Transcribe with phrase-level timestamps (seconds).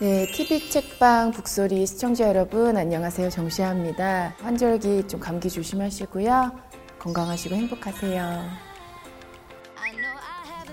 [0.00, 3.28] 네, TV 책방 북소리 시청자 여러분 안녕하세요.
[3.28, 4.34] 정시아입니다.
[4.40, 6.52] 환절기 좀 감기 조심하시고요.
[6.98, 8.44] 건강하시고 행복하세요.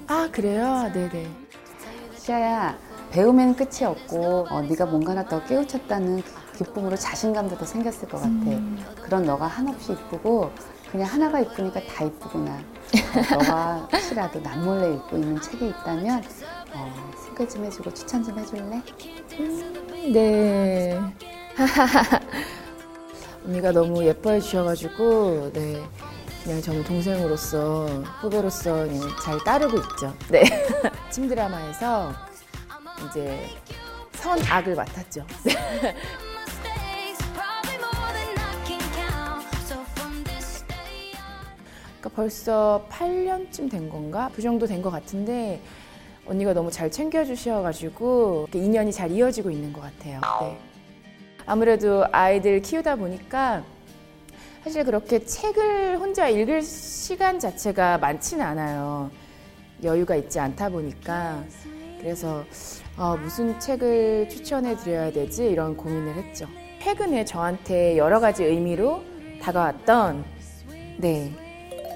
[0.08, 0.90] 아 그래요?
[0.94, 1.30] 네 네.
[2.16, 2.78] 시아야
[3.12, 6.24] 배움에는 끝이 없고 어, 네가 뭔가 하나 더 깨우쳤다는
[6.56, 8.30] 기쁨으로 자신감도 더 생겼을 것 같아.
[8.30, 8.82] 음.
[9.02, 10.52] 그런 너가 한없이 이쁘고
[10.90, 12.54] 그냥 하나가 이쁘니까 다 이쁘구나.
[12.54, 16.24] 어, 너가 혹시라도 남몰래 읽고 있는 책이 있다면
[16.74, 18.82] 어, 소개 좀 해주고 추천 좀 해줄래?
[20.12, 21.00] 네.
[23.46, 25.82] 언니가 너무 예뻐해 주셔가지고, 네.
[26.44, 27.86] 그냥 저는 동생으로서,
[28.22, 30.14] 후배로서 그냥 잘 따르고 있죠.
[30.30, 30.44] 네.
[31.10, 32.14] 침 드라마에서
[33.10, 33.48] 이제
[34.14, 35.26] 선악을 맡았죠.
[35.44, 35.54] 네.
[42.00, 44.30] 그러니까 벌써 8년쯤 된 건가?
[44.36, 45.62] 그 정도 된 것 같은데,
[46.28, 50.22] 언니가 너무 잘 챙겨주셔가지고, 인연이 잘 이어지고 있는 것 같아요.
[50.42, 50.58] 네.
[51.46, 53.64] 아무래도 아이들 키우다 보니까,
[54.64, 59.10] 사실 그렇게 책을 혼자 읽을 시간 자체가 많지는 않아요.
[59.84, 61.44] 여유가 있지 않다 보니까.
[62.00, 62.44] 그래서
[62.98, 66.48] 어, 무슨 책을 추천해 드려야 되지 이런 고민을 했죠.
[66.88, 69.04] 최근에 저한테 여러 가지 의미로
[69.42, 70.24] 다가왔던
[70.98, 71.32] 네.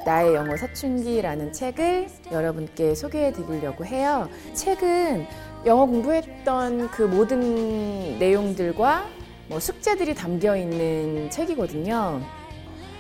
[0.06, 4.28] 나의 영어 사춘기라는 책을 여러분께 소개해 드리려고 해요.
[4.54, 5.28] 책은
[5.66, 9.06] 영어 공부했던 그 모든 내용들과
[9.48, 12.22] 뭐 숙제들이 담겨 있는 책이거든요.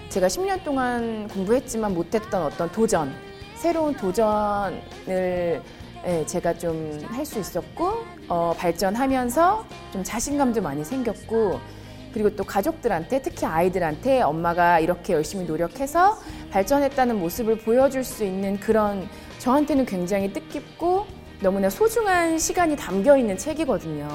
[0.09, 3.11] 제가 10년 동안 공부했지만 못했던 어떤 도전,
[3.55, 5.61] 새로운 도전을
[6.03, 7.93] 예, 제가 좀 할 수 있었고,
[8.27, 11.59] 어, 발전하면서 좀 자신감도 많이 생겼고,
[12.13, 16.17] 그리고 또 가족들한테, 특히 아이들한테 엄마가 이렇게 열심히 노력해서
[16.51, 19.07] 발전했다는 모습을 보여줄 수 있는 그런
[19.39, 21.05] 저한테는 굉장히 뜻깊고
[21.41, 24.07] 너무나 소중한 시간이 담겨 있는 책이거든요.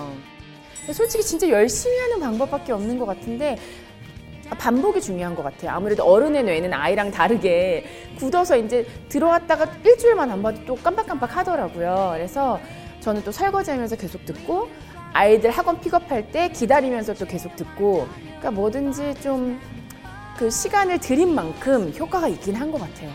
[0.93, 3.59] 솔직히 진짜 열심히 하는 방법밖에 없는 것 같은데
[4.50, 5.72] 반복이 중요한 것 같아요.
[5.72, 7.84] 아무래도 어른의 뇌는 아이랑 다르게
[8.16, 12.10] 굳어서 이제 들어왔다가 일주일만 안 봐도 또 깜빡깜빡 하더라고요.
[12.15, 12.60] 그래서
[13.00, 14.69] 저는 또 설거지 하면서 계속 듣고
[15.16, 19.59] 아이들 학원 픽업할 때 기다리면서 또 계속 듣고 그러니까 뭐든지 좀
[20.37, 23.10] 그 시간을 들인 만큼 효과가 있긴 한 것 같아요.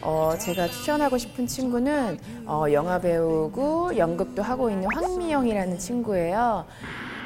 [0.00, 6.64] 어, 제가 추천하고 싶은 친구는 어, 영화 배우고 연극도 하고 있는 황미영이라는 친구예요.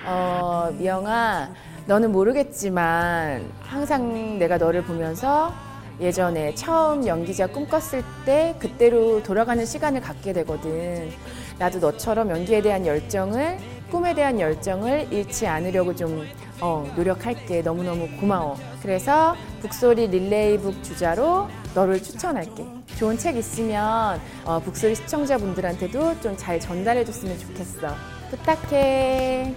[0.06, 1.50] 어, 미영아,
[1.86, 5.52] 너는 모르겠지만 항상 내가 너를 보면서
[6.00, 11.10] 예전에 처음 연기자 꿈꿨을 때 그때로 돌아가는 시간을 갖게 되거든.
[11.58, 13.58] 나도 너처럼 연기에 대한 열정을
[13.90, 16.26] 꿈에 대한 열정을 잃지 않으려고 좀
[16.60, 17.62] 어, 노력할게.
[17.62, 18.56] 너무너무 고마워.
[18.80, 22.64] 그래서 북소리 릴레이북 주자로 너를 추천할게.
[22.98, 27.94] 좋은 책 있으면 어, 북소리 시청자분들한테도 좀 잘 전달해줬으면 좋겠어.
[28.30, 29.54] 부탁해.